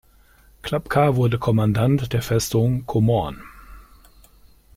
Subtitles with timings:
[0.63, 3.43] Klapka wurde Kommandant der Festung Komorn.